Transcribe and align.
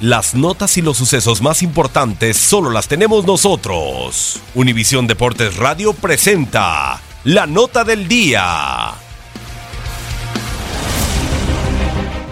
Las 0.00 0.34
notas 0.34 0.76
y 0.76 0.82
los 0.82 0.96
sucesos 0.96 1.40
más 1.40 1.62
importantes 1.62 2.36
solo 2.36 2.70
las 2.70 2.88
tenemos 2.88 3.26
nosotros. 3.26 4.40
Univisión 4.54 5.06
Deportes 5.06 5.56
Radio 5.56 5.92
presenta 5.92 7.00
la 7.22 7.46
nota 7.46 7.84
del 7.84 8.08
día. 8.08 8.90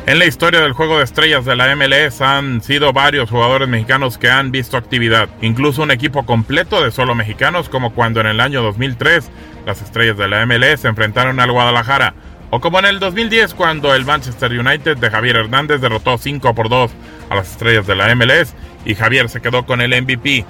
En 0.04 0.18
la 0.18 0.26
historia 0.26 0.60
del 0.60 0.72
juego 0.72 0.98
de 0.98 1.04
estrellas 1.04 1.44
de 1.44 1.54
la 1.54 1.76
MLS 1.76 2.20
han 2.20 2.60
sido 2.62 2.92
varios 2.92 3.30
jugadores 3.30 3.68
mexicanos 3.68 4.18
que 4.18 4.28
han 4.28 4.50
visto 4.50 4.76
actividad, 4.76 5.28
incluso 5.40 5.84
un 5.84 5.92
equipo 5.92 6.26
completo 6.26 6.82
de 6.82 6.90
solo 6.90 7.14
mexicanos 7.14 7.68
como 7.68 7.94
cuando 7.94 8.20
en 8.20 8.26
el 8.26 8.40
año 8.40 8.60
2003 8.62 9.30
las 9.64 9.80
estrellas 9.80 10.18
de 10.18 10.26
la 10.26 10.44
MLS 10.44 10.80
se 10.80 10.88
enfrentaron 10.88 11.38
al 11.38 11.52
Guadalajara, 11.52 12.14
o 12.54 12.60
como 12.60 12.78
en 12.78 12.84
el 12.84 13.00
2010 13.00 13.54
cuando 13.54 13.94
el 13.94 14.04
Manchester 14.04 14.52
United 14.52 14.98
de 14.98 15.10
Javier 15.10 15.36
Hernández 15.36 15.80
derrotó 15.80 16.18
5 16.18 16.54
por 16.54 16.68
2 16.68 16.90
a 17.30 17.34
las 17.34 17.50
estrellas 17.50 17.86
de 17.86 17.94
la 17.94 18.14
MLS 18.14 18.54
y 18.84 18.94
Javier 18.94 19.30
se 19.30 19.40
quedó 19.40 19.64
con 19.64 19.80
el 19.80 19.98
MVP. 20.02 20.44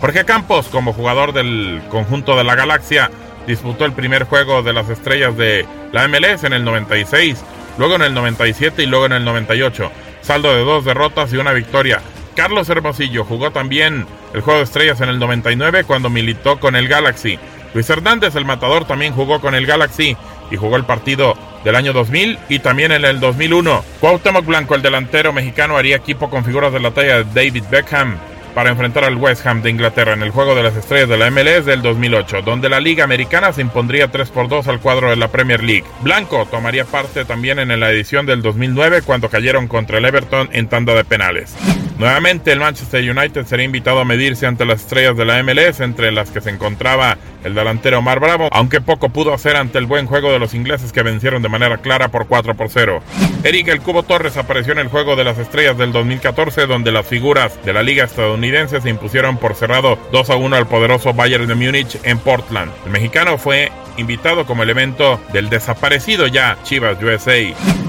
Jorge 0.00 0.24
Campos, 0.24 0.68
como 0.68 0.94
jugador 0.94 1.34
del 1.34 1.82
conjunto 1.90 2.38
de 2.38 2.44
la 2.44 2.54
Galaxia, 2.54 3.10
disputó 3.46 3.84
el 3.84 3.92
primer 3.92 4.24
juego 4.24 4.62
de 4.62 4.72
las 4.72 4.88
estrellas 4.88 5.36
de 5.36 5.66
la 5.92 6.08
MLS 6.08 6.44
en 6.44 6.54
el 6.54 6.64
96, 6.64 7.44
luego 7.76 7.96
en 7.96 8.02
el 8.02 8.14
97 8.14 8.84
y 8.84 8.86
luego 8.86 9.04
en 9.04 9.12
el 9.12 9.24
98. 9.26 9.92
Saldo 10.22 10.54
de 10.54 10.64
dos 10.64 10.86
derrotas 10.86 11.34
y 11.34 11.36
una 11.36 11.52
victoria. 11.52 12.00
Carlos 12.34 12.70
Hermosillo 12.70 13.26
jugó 13.26 13.50
también 13.50 14.06
el 14.32 14.40
juego 14.40 14.60
de 14.60 14.64
estrellas 14.64 15.02
en 15.02 15.10
el 15.10 15.18
99 15.18 15.84
cuando 15.84 16.08
militó 16.08 16.58
con 16.58 16.76
el 16.76 16.88
Galaxy. 16.88 17.38
Luis 17.74 17.90
Hernández, 17.90 18.36
el 18.36 18.46
matador, 18.46 18.86
también 18.86 19.12
jugó 19.12 19.40
con 19.42 19.54
el 19.54 19.66
Galaxy 19.66 20.16
y 20.52 20.56
jugó 20.56 20.76
el 20.76 20.84
partido 20.84 21.34
del 21.64 21.74
año 21.74 21.92
2000 21.92 22.38
y 22.48 22.58
también 22.58 22.92
en 22.92 23.04
el 23.04 23.18
2001. 23.18 23.84
Cuauhtémoc 24.00 24.44
Blanco, 24.44 24.74
el 24.74 24.82
delantero 24.82 25.32
mexicano, 25.32 25.76
haría 25.76 25.96
equipo 25.96 26.30
con 26.30 26.44
figuras 26.44 26.72
de 26.72 26.80
la 26.80 26.92
talla 26.92 27.24
de 27.24 27.24
David 27.24 27.64
Beckham 27.70 28.18
para 28.54 28.70
enfrentar 28.70 29.04
al 29.04 29.16
West 29.16 29.46
Ham 29.46 29.62
de 29.62 29.70
Inglaterra 29.70 30.12
en 30.12 30.22
el 30.22 30.30
Juego 30.30 30.54
de 30.54 30.62
las 30.62 30.76
Estrellas 30.76 31.08
de 31.08 31.16
la 31.16 31.30
MLS 31.30 31.64
del 31.64 31.80
2008, 31.82 32.42
donde 32.42 32.68
la 32.68 32.80
Liga 32.80 33.04
Americana 33.04 33.52
se 33.52 33.62
impondría 33.62 34.08
3 34.08 34.28
por 34.30 34.48
2 34.48 34.68
al 34.68 34.80
cuadro 34.80 35.10
de 35.10 35.16
la 35.16 35.28
Premier 35.28 35.62
League. 35.62 35.84
Blanco 36.02 36.46
tomaría 36.50 36.84
parte 36.84 37.24
también 37.24 37.58
en 37.58 37.80
la 37.80 37.90
edición 37.90 38.26
del 38.26 38.42
2009 38.42 39.02
cuando 39.02 39.30
cayeron 39.30 39.68
contra 39.68 39.98
el 39.98 40.04
Everton 40.04 40.50
en 40.52 40.68
tanda 40.68 40.94
de 40.94 41.04
penales. 41.04 41.56
Nuevamente 41.98 42.52
el 42.52 42.60
Manchester 42.60 43.08
United 43.08 43.44
sería 43.44 43.64
invitado 43.64 44.00
a 44.00 44.04
medirse 44.04 44.46
ante 44.46 44.64
las 44.64 44.80
estrellas 44.80 45.16
de 45.16 45.24
la 45.24 45.42
MLS, 45.42 45.80
entre 45.80 46.10
las 46.12 46.30
que 46.30 46.40
se 46.40 46.50
encontraba 46.50 47.16
el 47.44 47.54
delantero 47.54 47.98
Omar 47.98 48.20
Bravo, 48.20 48.48
aunque 48.52 48.80
poco 48.80 49.08
pudo 49.08 49.34
hacer 49.34 49.56
ante 49.56 49.78
el 49.78 49.86
buen 49.86 50.06
juego 50.06 50.32
de 50.32 50.38
los 50.38 50.54
ingleses 50.54 50.92
que 50.92 51.02
vencieron 51.02 51.42
de 51.42 51.48
manera 51.48 51.78
clara 51.78 52.08
por 52.08 52.26
4 52.26 52.54
por 52.54 52.68
0. 52.68 53.02
Eric 53.44 53.68
El 53.68 53.80
Cubo 53.80 54.02
Torres 54.02 54.36
apareció 54.36 54.72
en 54.72 54.78
el 54.78 54.88
juego 54.88 55.16
de 55.16 55.24
las 55.24 55.38
estrellas 55.38 55.76
del 55.76 55.92
2014, 55.92 56.66
donde 56.66 56.92
las 56.92 57.06
figuras 57.06 57.58
de 57.64 57.72
la 57.72 57.82
liga 57.82 58.04
estadounidense 58.04 58.80
se 58.80 58.90
impusieron 58.90 59.36
por 59.36 59.54
cerrado 59.54 59.98
2 60.12 60.30
a 60.30 60.36
1 60.36 60.56
al 60.56 60.66
poderoso 60.66 61.12
Bayern 61.12 61.46
de 61.46 61.54
Múnich 61.54 61.98
en 62.04 62.18
Portland. 62.18 62.70
El 62.84 62.92
mexicano 62.92 63.38
fue 63.38 63.70
invitado 63.96 64.46
como 64.46 64.62
elemento 64.62 65.20
del 65.32 65.50
desaparecido 65.50 66.26
ya 66.26 66.58
Chivas 66.62 67.02
USA. 67.02 67.38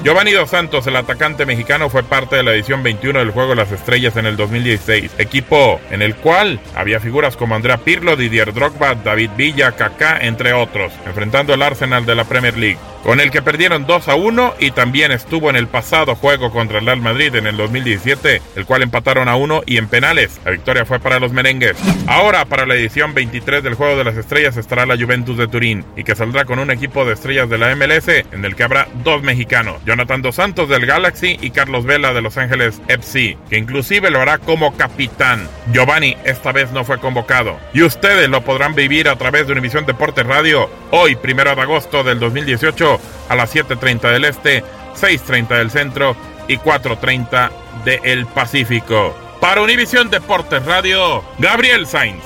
Giovanni 0.03 0.31
Dos 0.31 0.49
Santos, 0.49 0.85
el 0.87 0.95
atacante 0.95 1.45
mexicano, 1.45 1.89
fue 1.89 2.03
parte 2.03 2.35
de 2.35 2.43
la 2.43 2.53
edición 2.53 2.83
21 2.83 3.19
del 3.19 3.31
Juego 3.31 3.51
de 3.51 3.55
las 3.55 3.71
Estrellas 3.71 4.17
en 4.17 4.25
el 4.25 4.35
2016, 4.35 5.11
equipo 5.17 5.79
en 5.91 6.01
el 6.01 6.15
cual 6.15 6.59
había 6.75 6.99
figuras 6.99 7.37
como 7.37 7.55
Andrea 7.55 7.77
Pirlo, 7.77 8.15
Didier 8.15 8.53
Drogba, 8.53 8.95
David 8.95 9.31
Villa, 9.37 9.71
Kaká, 9.71 10.17
entre 10.21 10.53
otros, 10.53 10.91
enfrentando 11.05 11.53
al 11.53 11.61
Arsenal 11.61 12.05
de 12.05 12.15
la 12.15 12.25
Premier 12.25 12.57
League 12.57 12.79
con 13.03 13.19
el 13.19 13.31
que 13.31 13.41
perdieron 13.41 13.85
2 13.85 14.07
a 14.07 14.15
1 14.15 14.55
y 14.59 14.71
también 14.71 15.11
estuvo 15.11 15.49
en 15.49 15.55
el 15.55 15.67
pasado 15.67 16.15
juego 16.15 16.51
contra 16.51 16.79
el 16.79 16.85
Real 16.85 17.01
Madrid 17.01 17.35
en 17.35 17.47
el 17.47 17.57
2017, 17.57 18.41
el 18.55 18.65
cual 18.65 18.81
empataron 18.81 19.27
a 19.27 19.35
1 19.35 19.63
y 19.65 19.77
en 19.77 19.87
penales. 19.87 20.39
La 20.45 20.51
victoria 20.51 20.85
fue 20.85 20.99
para 20.99 21.19
los 21.19 21.33
merengues. 21.33 21.77
Ahora 22.07 22.45
para 22.45 22.65
la 22.65 22.75
edición 22.75 23.13
23 23.13 23.63
del 23.63 23.75
Juego 23.75 23.97
de 23.97 24.05
las 24.05 24.15
Estrellas 24.15 24.57
estará 24.57 24.85
la 24.85 24.97
Juventus 24.97 25.37
de 25.37 25.47
Turín 25.47 25.85
y 25.97 26.03
que 26.03 26.15
saldrá 26.15 26.45
con 26.45 26.59
un 26.59 26.71
equipo 26.71 27.05
de 27.05 27.13
estrellas 27.13 27.49
de 27.49 27.57
la 27.57 27.75
MLS 27.75 28.07
en 28.07 28.45
el 28.45 28.55
que 28.55 28.63
habrá 28.63 28.87
dos 29.03 29.21
mexicanos, 29.21 29.77
Jonathan 29.85 30.21
Dos 30.21 30.35
Santos 30.35 30.69
del 30.69 30.85
Galaxy 30.85 31.37
y 31.41 31.51
Carlos 31.51 31.85
Vela 31.85 32.13
de 32.13 32.21
Los 32.21 32.37
Ángeles 32.37 32.81
FC, 32.87 33.37
que 33.49 33.57
inclusive 33.57 34.09
lo 34.09 34.21
hará 34.21 34.37
como 34.37 34.75
capitán. 34.77 35.47
Giovanni 35.73 36.15
esta 36.23 36.51
vez 36.51 36.71
no 36.71 36.85
fue 36.85 36.99
convocado 36.99 37.59
y 37.73 37.83
ustedes 37.83 38.29
lo 38.29 38.43
podrán 38.43 38.75
vivir 38.75 39.09
a 39.09 39.17
través 39.17 39.47
de 39.47 39.53
Univisión 39.53 39.85
Deportes 39.85 40.25
Radio 40.25 40.69
hoy, 40.91 41.15
primero 41.15 41.53
de 41.55 41.61
agosto 41.61 42.03
del 42.03 42.19
2018 42.19 42.92
a 43.29 43.35
las 43.35 43.53
7.30 43.53 44.11
del 44.11 44.25
Este, 44.25 44.63
6.30 44.99 45.47
del 45.57 45.71
Centro 45.71 46.15
y 46.47 46.57
4.30 46.57 47.51
del 47.85 48.25
Pacífico. 48.27 49.15
Para 49.39 49.61
Univisión 49.61 50.09
Deportes 50.09 50.65
Radio, 50.65 51.23
Gabriel 51.37 51.85
Sainz. 51.87 52.23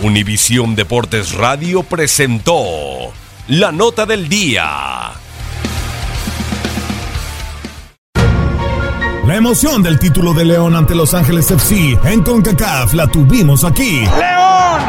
Univisión 0.00 0.76
Deportes 0.76 1.32
Radio 1.32 1.82
presentó 1.82 2.64
la 3.48 3.72
nota 3.72 4.06
del 4.06 4.28
día. 4.28 5.12
La 9.26 9.34
emoción 9.34 9.82
del 9.82 9.98
título 9.98 10.34
de 10.34 10.44
León 10.44 10.76
ante 10.76 10.94
Los 10.94 11.12
Ángeles 11.12 11.50
FC 11.50 11.98
en 12.04 12.22
CONCACAF 12.22 12.94
la 12.94 13.08
tuvimos 13.08 13.64
aquí. 13.64 14.02
León, 14.02 14.80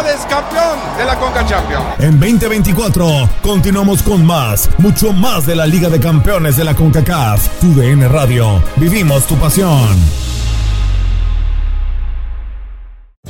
¡Felicidades, 0.00 0.26
campeón 0.26 0.78
de 0.96 1.04
la 1.04 1.18
Conca 1.18 1.44
Champions! 1.46 1.84
En 1.98 2.18
2024 2.18 3.28
continuamos 3.42 4.02
con 4.02 4.24
más, 4.24 4.70
mucho 4.78 5.12
más 5.12 5.46
de 5.46 5.54
la 5.54 5.66
Liga 5.66 5.88
de 5.88 6.00
Campeones 6.00 6.56
de 6.56 6.64
la 6.64 6.74
CONCACAF. 6.74 7.60
Tu 7.60 7.74
DN 7.74 8.08
Radio. 8.08 8.62
Vivimos 8.76 9.26
tu 9.26 9.36
pasión. 9.36 10.39